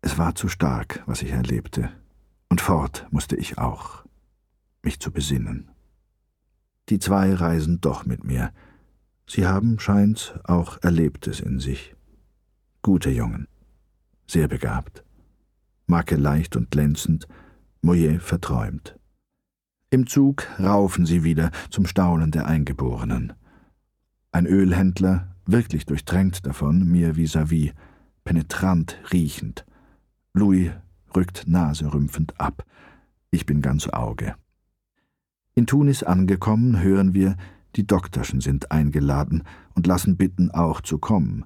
[0.00, 1.90] Es war zu stark, was ich erlebte.
[2.48, 4.04] Und fort musste ich auch,
[4.82, 5.70] mich zu besinnen.
[6.88, 8.52] Die zwei reisen doch mit mir.
[9.26, 11.94] Sie haben, scheint's, auch Erlebtes in sich.
[12.82, 13.48] Gute Jungen,
[14.26, 15.04] sehr begabt.
[15.86, 17.26] Macke leicht und glänzend,
[17.82, 18.96] Moyer verträumt.
[19.88, 23.34] Im Zug raufen sie wieder zum Staunen der Eingeborenen.
[24.32, 27.74] Ein Ölhändler, wirklich durchtränkt davon, mir vis-à-vis, -vis,
[28.24, 29.64] penetrant riechend.
[30.32, 30.72] Louis
[31.14, 32.64] rückt naserümpfend ab.
[33.30, 34.34] Ich bin ganz Auge.
[35.54, 37.36] In Tunis angekommen, hören wir,
[37.76, 39.44] die Doktorschen sind eingeladen
[39.74, 41.44] und lassen bitten, auch zu kommen.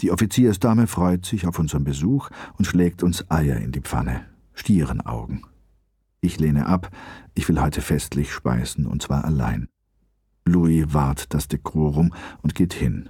[0.00, 5.46] Die Offiziersdame freut sich auf unseren Besuch und schlägt uns Eier in die Pfanne, Stierenaugen.
[6.24, 6.88] Ich lehne ab,
[7.34, 9.68] ich will heute festlich speisen, und zwar allein.
[10.44, 13.08] Louis wahrt das Dekorum und geht hin.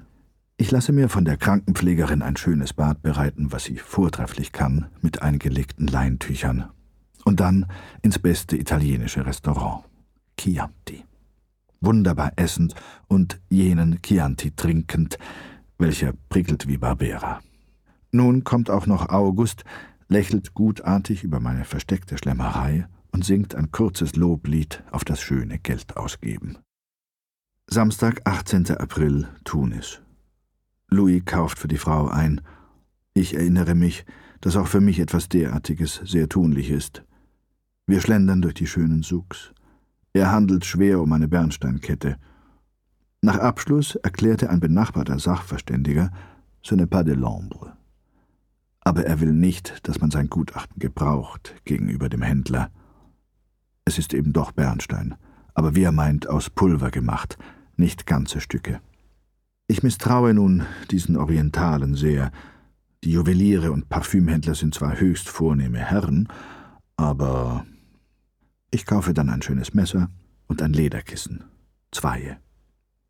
[0.57, 5.21] Ich lasse mir von der Krankenpflegerin ein schönes Bad bereiten, was sie vortrefflich kann, mit
[5.21, 6.71] eingelegten Leintüchern.
[7.25, 7.67] Und dann
[8.01, 9.85] ins beste italienische Restaurant.
[10.39, 11.05] Chianti.
[11.83, 12.75] Wunderbar essend
[13.09, 15.19] und jenen Chianti trinkend,
[15.77, 17.41] welcher prickelt wie Barbera.
[18.11, 19.65] Nun kommt auch noch August,
[20.09, 26.59] lächelt gutartig über meine versteckte Schlemmerei und singt ein kurzes Loblied auf das schöne Geldausgeben.
[27.69, 28.71] Samstag, 18.
[28.77, 30.03] April, Tunis.
[30.89, 32.41] Louis kauft für die Frau ein.
[33.15, 34.05] Ich erinnere mich,
[34.41, 37.05] dass auch für mich etwas derartiges sehr tunlich ist.
[37.87, 39.53] Wir schlendern durch die schönen Souks.
[40.13, 42.17] Er handelt schwer um eine Bernsteinkette.
[43.23, 46.11] Nach Abschluss erklärte ein benachbarter Sachverständiger,
[46.63, 47.73] ce n'est pas de l'ombre.
[48.81, 52.71] Aber er will nicht, dass man sein Gutachten gebraucht gegenüber dem Händler.
[53.85, 55.17] Es ist eben doch Bernstein,
[55.55, 57.39] aber wie er meint, aus Pulver gemacht,
[57.77, 58.81] nicht ganze Stücke.
[59.67, 62.31] Ich misstraue nun diesen Orientalen sehr.
[63.05, 66.29] Die Juweliere und Parfümhändler sind zwar höchst vornehme Herren,
[66.97, 67.67] aber
[68.71, 70.09] ich kaufe dann ein schönes Messer
[70.47, 71.45] und ein Lederkissen.
[71.91, 72.39] Zweie.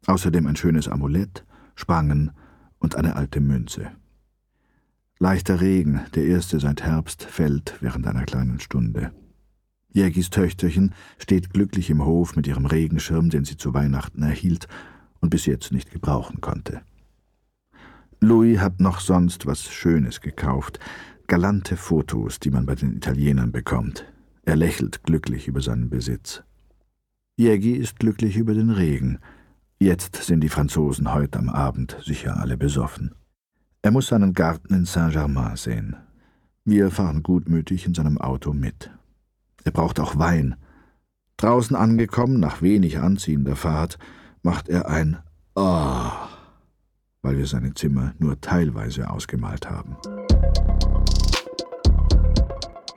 [0.06, 2.32] Außerdem ein schönes Amulett, Spangen
[2.78, 3.92] und eine alte Münze.
[5.18, 9.12] Leichter Regen, der erste seit Herbst, fällt während einer kleinen Stunde.
[9.92, 14.68] Jägis Töchterchen steht glücklich im Hof mit ihrem Regenschirm, den sie zu Weihnachten erhielt
[15.20, 16.82] und bis jetzt nicht gebrauchen konnte.
[18.20, 20.78] Louis hat noch sonst was Schönes gekauft,
[21.26, 24.06] galante Fotos, die man bei den Italienern bekommt.
[24.44, 26.42] Er lächelt glücklich über seinen Besitz.
[27.36, 29.18] Jägi ist glücklich über den Regen,
[29.82, 33.16] Jetzt sind die Franzosen heute am Abend sicher alle besoffen.
[33.82, 35.96] Er muss seinen Garten in Saint-Germain sehen.
[36.64, 38.92] Wir fahren gutmütig in seinem Auto mit.
[39.64, 40.56] Er braucht auch Wein.
[41.36, 43.98] Draußen angekommen, nach wenig anziehender Fahrt,
[44.42, 45.18] macht er ein
[45.54, 46.28] Ah,
[47.20, 49.96] weil wir seine Zimmer nur teilweise ausgemalt haben.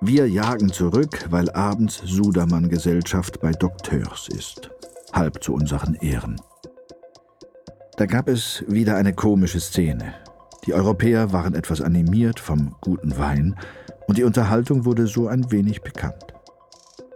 [0.01, 4.69] Wir jagen zurück, weil abends Sudermann Gesellschaft bei Dokteurs ist.
[5.13, 6.39] Halb zu unseren Ehren.
[7.97, 10.13] Da gab es wieder eine komische Szene.
[10.65, 13.56] Die Europäer waren etwas animiert vom guten Wein
[14.08, 16.34] und die Unterhaltung wurde so ein wenig bekannt.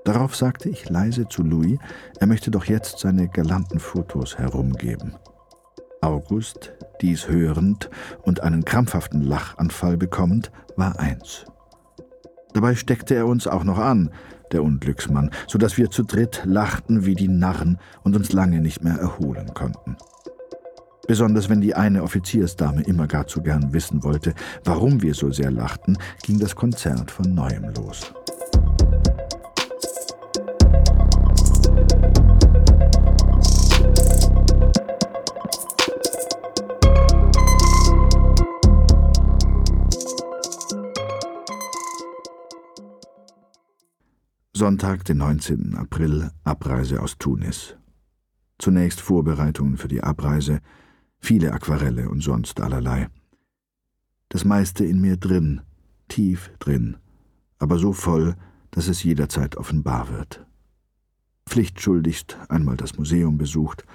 [0.10, 1.78] Darauf sagte ich leise zu Louis,
[2.20, 5.14] er möchte doch jetzt seine galanten Fotos herumgeben.
[6.02, 7.92] August, dies hörend
[8.24, 11.46] und einen krampfhaften Lachanfall bekommend, war eins.
[12.56, 14.10] Dabei steckte er uns auch noch an,
[14.52, 18.84] der Unglücksmann, so dass wir zu dritt lachten wie die Narren und uns lange nicht
[18.84, 19.96] mehr erholen konnten
[21.08, 25.50] besonders wenn die eine Offiziersdame immer gar zu gern wissen wollte, warum wir so sehr
[25.50, 28.14] lachten, ging das Konzert von neuem los.
[44.60, 45.76] Sonntag, den 19.
[45.78, 47.78] April, Abreise aus Tunis.
[48.58, 50.60] Zunächst Vorbereitungen für die Abreise,
[51.18, 53.08] viele Aquarelle und sonst allerlei.
[54.28, 55.62] Das meiste in mir drin,
[56.10, 56.98] tief drin,
[57.58, 58.36] aber so voll,
[58.72, 60.46] dass es jederzeit offenbar wird.
[61.48, 63.86] Pflichtschuldigst einmal das Museum besucht,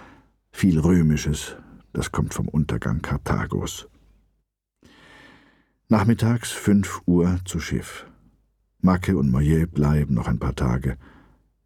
[0.51, 1.57] viel Römisches,
[1.93, 3.87] das kommt vom Untergang Karthagos.
[5.91, 8.07] Nachmittags fünf Uhr zu Schiff.
[8.85, 10.99] Macke und Moyer bleiben noch ein paar Tage.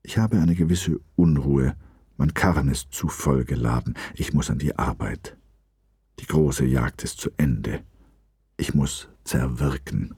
[0.05, 1.75] Ich habe eine gewisse Unruhe.
[2.17, 3.95] Mein Karren ist zu voll geladen.
[4.15, 5.37] Ich muss an die Arbeit.
[6.21, 7.81] Die große Jagd ist zu Ende.
[8.57, 10.15] Ich muss zerwirken.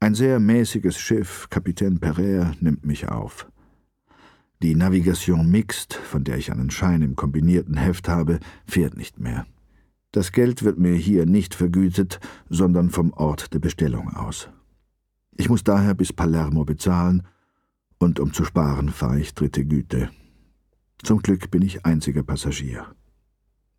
[0.00, 3.50] Ein sehr mäßiges Schiff, Kapitän Pereire, nimmt mich auf.
[4.62, 9.46] Die Navigation Mixed, von der ich einen Schein im kombinierten Heft habe, fährt nicht mehr.
[10.12, 14.50] Das Geld wird mir hier nicht vergütet, sondern vom Ort der Bestellung aus.
[15.40, 17.22] Ich muss daher bis Palermo bezahlen,
[17.98, 20.10] und um zu sparen fahre ich dritte Güte.
[21.02, 22.84] Zum Glück bin ich einziger Passagier.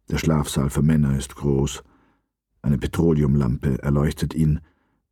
[0.10, 1.84] Der Schlafsaal für Männer ist groß.
[2.63, 4.62] Eine Petroleumlampe erleuchtet ihn.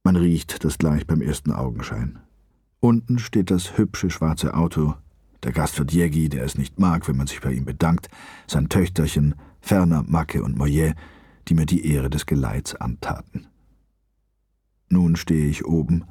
[0.04, 2.18] Man riecht das gleich beim ersten Augenschein.
[2.80, 4.96] Unten steht das hübsche schwarze Auto.
[5.44, 8.10] Der Gast wird Jägi, der es nicht mag, wenn man sich bei ihm bedankt,
[8.48, 10.96] sein Töchterchen, Ferner, Macke und Moyer,
[11.48, 13.46] die mir die Ehre des Geleits antaten.
[14.90, 16.06] Nun stehe ich oben,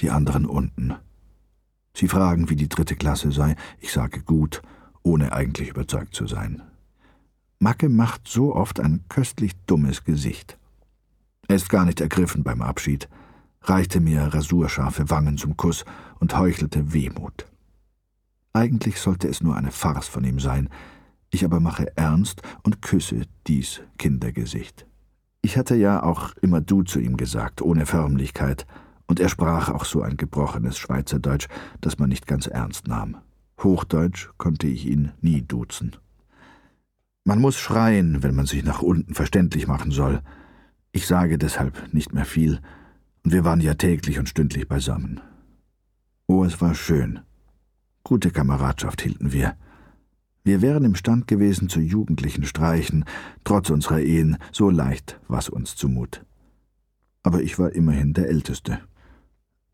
[0.00, 0.94] die anderen unten.
[1.96, 3.54] Sie fragen, wie die dritte Klasse sei.
[3.78, 4.62] Ich sage gut,
[5.02, 6.62] ohne eigentlich überzeugt zu sein.
[7.60, 10.58] Macke macht so oft ein köstlich dummes Gesicht.
[11.46, 13.08] Er ist gar nicht ergriffen beim Abschied,
[13.62, 15.84] reichte mir rasurscharfe Wangen zum Kuss
[16.18, 17.46] und heuchelte Wehmut.
[18.52, 20.68] Eigentlich sollte es nur eine Farce von ihm sein,
[21.30, 24.86] ich aber mache ernst und küsse dies Kindergesicht.
[25.42, 28.66] Ich hatte ja auch immer du zu ihm gesagt, ohne Förmlichkeit,
[29.06, 31.48] und er sprach auch so ein gebrochenes Schweizerdeutsch,
[31.80, 33.16] das man nicht ganz ernst nahm.
[33.62, 35.96] Hochdeutsch konnte ich ihn nie duzen.
[37.24, 40.20] Man muss schreien, wenn man sich nach unten verständlich machen soll.
[40.92, 42.60] Ich sage deshalb nicht mehr viel,
[43.24, 45.20] und wir waren ja täglich und stündlich beisammen.
[46.26, 47.20] Oh, es war schön.
[48.02, 49.56] Gute Kameradschaft hielten wir.
[50.42, 53.06] Wir wären imstand gewesen zu jugendlichen Streichen,
[53.44, 56.22] trotz unserer Ehen, so leicht war's uns zumut.
[57.22, 58.80] Aber ich war immerhin der Älteste.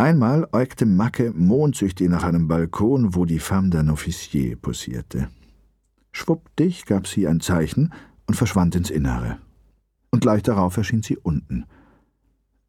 [0.00, 5.28] Einmal äugte Macke mondsüchtig nach einem Balkon, wo die Femme d'un Officier posierte.
[6.10, 7.92] Schwuppdig gab sie ein Zeichen
[8.26, 9.36] und verschwand ins Innere.
[10.10, 11.66] Und gleich darauf erschien sie unten.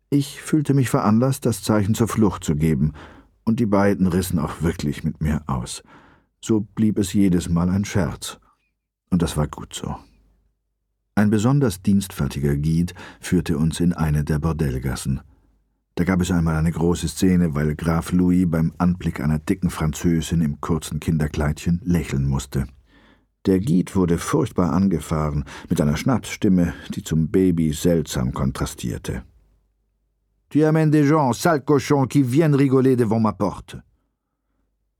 [0.10, 2.92] Ich fühlte mich veranlasst, das Zeichen zur Flucht zu geben,
[3.46, 5.84] und die beiden rissen auch wirklich mit mir aus.
[6.42, 8.42] So blieb es jedes Mal ein Scherz.
[9.10, 9.96] Und das war gut so.
[11.16, 15.22] Ein besonders dienstfertiger Guide führte uns in eine der Bordellgassen.
[15.96, 20.42] Da gab es einmal eine große Szene, weil Graf Louis beim Anblick einer dicken Französin
[20.42, 22.66] im kurzen Kinderkleidchen lächeln musste.
[23.46, 29.24] Der Guide wurde furchtbar angefahren, mit einer Schnapsstimme, die zum Baby seltsam kontrastierte.
[30.50, 33.84] Tu amènes des gens, sales cochons, qui viennent rigoler devant ma porte.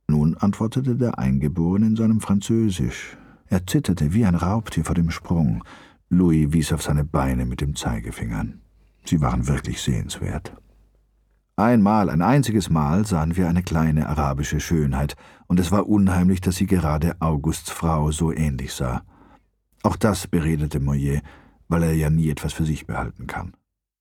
[0.08, 3.18] Nun antwortete der Eingeborene in seinem Französisch.
[3.48, 5.64] Er zitterte wie ein Raubtier vor dem Sprung.
[6.10, 8.46] Louis wies auf seine Beine mit dem Zeigefinger.
[9.06, 10.54] Sie waren wirklich sehenswert.
[11.56, 15.16] Einmal, ein einziges Mal sahen wir eine kleine arabische Schönheit,
[15.48, 19.04] und es war unheimlich, dass sie gerade Augusts Frau so ähnlich sah.
[19.84, 21.22] Auch das beredete Moyer,
[21.68, 23.54] weil er ja nie etwas für sich behalten kann.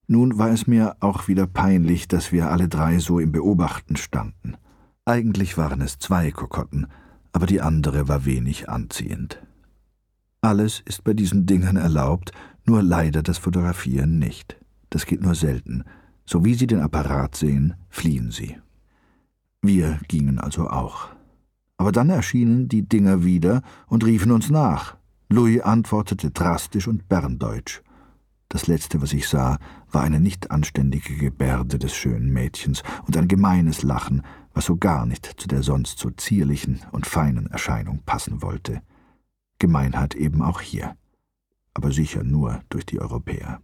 [0.06, 4.56] Nun war es mir auch wieder peinlich, dass wir alle drei so im Beobachten standen.
[5.04, 6.86] Eigentlich waren es zwei Kokotten,
[7.32, 9.40] aber die andere war wenig anziehend.
[10.40, 12.32] Alles ist bei diesen Dingern erlaubt,
[12.64, 14.58] nur leider das Fotografieren nicht.
[14.88, 15.84] Das geht nur selten.
[16.30, 18.56] So wie sie den Apparat sehen, fliehen sie.
[19.62, 21.08] Wir gingen also auch.
[21.76, 24.96] Aber dann erschienen die Dinger wieder und riefen uns nach.
[25.28, 27.82] Louis antwortete drastisch und berndeutsch.
[28.48, 29.58] Das letzte, was ich sah,
[29.90, 34.22] war eine nicht anständige Gebärde des schönen Mädchens und ein gemeines Lachen,
[34.54, 38.82] was so gar nicht zu der sonst so zierlichen und feinen Erscheinung passen wollte.
[39.58, 40.94] Gemeinheit eben auch hier,
[41.74, 43.60] aber sicher nur durch die Europäer.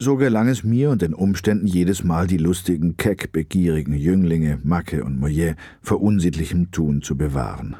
[0.00, 5.04] So gelang es mir und den Umständen jedes Mal die lustigen, keck begierigen Jünglinge Macke
[5.04, 7.76] und Moyet vor unsittlichem Tun zu bewahren.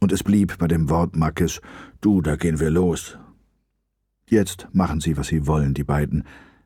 [0.00, 1.62] Und es blieb bei dem Wort Mackes,
[2.02, 3.18] du, da gehen wir los.
[4.28, 6.24] Jetzt machen sie, was sie wollen, die beiden.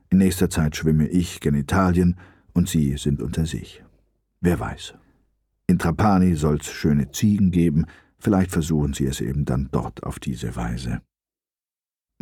[0.08, 2.16] In nächster Zeit schwimme ich gen Italien
[2.52, 3.84] und sie sind unter sich.
[4.40, 4.94] Wer weiß.
[5.68, 7.86] In Trapani soll's schöne Ziegen geben,
[8.18, 11.00] vielleicht versuchen sie es eben dann dort auf diese Weise.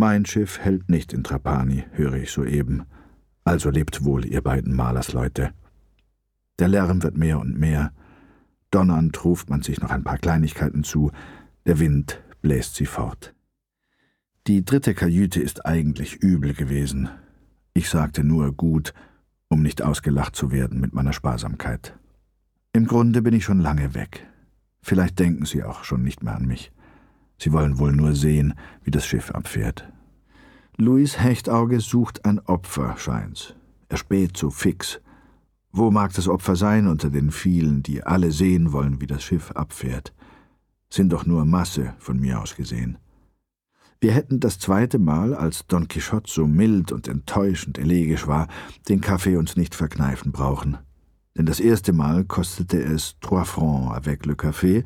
[0.01, 2.85] Mein Schiff hält nicht in Trapani, höre ich soeben.
[3.43, 5.51] Also lebt wohl, ihr beiden Malersleute.
[6.61, 7.93] Der Lärm wird mehr und mehr.
[8.71, 11.11] Donnernd ruft man sich noch ein paar Kleinigkeiten zu.
[11.67, 13.35] Der Wind bläst sie fort.
[14.47, 17.09] Die dritte Kajüte ist eigentlich übel gewesen.
[17.75, 18.95] Ich sagte nur gut,
[19.49, 21.99] um nicht ausgelacht zu werden mit meiner Sparsamkeit.
[22.73, 24.29] Im Grunde bin ich schon lange weg.
[24.81, 26.71] Vielleicht denken Sie auch schon nicht mehr an mich.
[27.39, 29.91] Sie wollen wohl nur sehen, wie das Schiff abfährt.
[30.77, 33.55] Louis Hechtauge sucht ein Opfer, scheint's.
[33.89, 35.01] Er späht so fix.
[35.73, 39.53] Wo mag das Opfer sein unter den vielen, die alle sehen wollen, wie das Schiff
[39.53, 40.13] abfährt?
[40.91, 42.99] Sind doch nur Masse, von mir aus gesehen.
[44.01, 48.47] Wir hätten das zweite Mal, als Don Quixote so mild und enttäuschend elegisch war,
[48.89, 50.79] den Kaffee uns nicht verkneifen brauchen.
[51.37, 54.85] Denn das erste Mal kostete es trois francs avec le café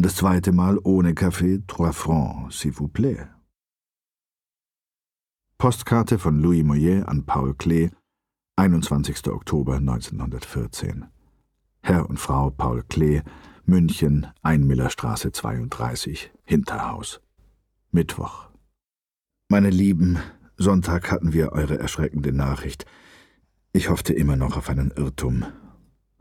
[0.00, 3.28] und das zweite Mal ohne Kaffee trois francs, s'il vous plaît.
[5.58, 7.90] Postkarte von Louis Moyer an Paul Klee,
[8.56, 9.28] 21.
[9.28, 11.04] Oktober 1914.
[11.82, 13.20] Herr und Frau Paul Klee,
[13.66, 17.20] München, Einmillerstraße 32, Hinterhaus.
[17.90, 18.48] Mittwoch.
[19.50, 20.18] Meine Lieben,
[20.56, 22.86] Sonntag hatten wir eure erschreckende Nachricht.
[23.74, 25.44] Ich hoffte immer noch auf einen Irrtum.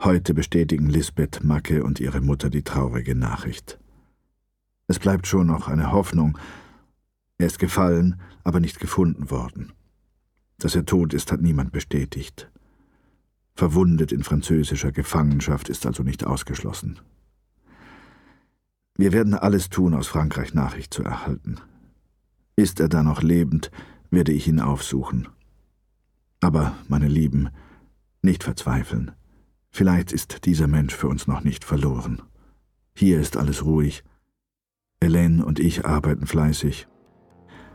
[0.02, 3.79] Heute bestätigen Lisbeth Macke und ihre Mutter die traurige Nachricht.
[4.90, 6.40] Es bleibt schon noch eine Hoffnung.
[7.38, 9.72] Er ist gefallen, aber nicht gefunden worden.
[10.58, 12.50] Dass er tot ist, hat niemand bestätigt.
[13.54, 17.00] Verwundet in französischer Gefangenschaft ist also nicht ausgeschlossen.
[18.98, 21.58] Wir werden alles tun, aus Frankreich Nachricht zu erhalten.
[22.56, 23.70] Ist er da noch lebend,
[24.10, 25.28] werde ich ihn aufsuchen.
[26.42, 27.50] Aber, meine Lieben,
[28.24, 29.12] nicht verzweifeln.
[29.70, 32.24] Vielleicht ist dieser Mensch für uns noch nicht verloren.
[32.96, 34.04] Hier ist alles ruhig.
[35.02, 36.86] Elaine und ich arbeiten fleißig.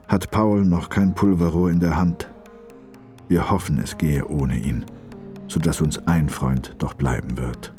[0.09, 2.31] Hat Paul noch kein Pulverrohr in der Hand?
[3.29, 4.85] Wir hoffen, es gehe ohne ihn,
[5.49, 7.73] so dass uns ein Freund doch bleiben wird.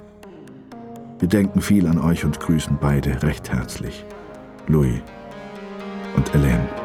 [1.20, 4.04] Wir denken viel an euch und grüßen beide recht herzlich.
[4.68, 5.00] Louis
[6.16, 6.85] und Elaine.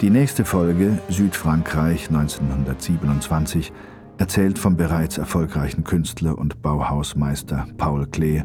[0.00, 3.70] Die nächste Folge, Südfrankreich 1927,
[4.16, 8.42] erzählt vom bereits erfolgreichen Künstler und Bauhausmeister Paul Klee,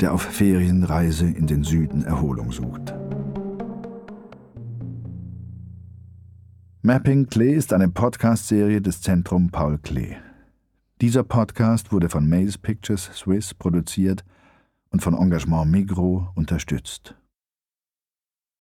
[0.00, 2.94] der auf Ferienreise in den Süden Erholung sucht.
[6.80, 10.16] Mapping Klee ist eine Podcast-Serie des Zentrum Paul Klee.
[11.02, 14.24] Dieser Podcast wurde von Maze Pictures Swiss produziert
[14.88, 17.14] und von Engagement Migro unterstützt.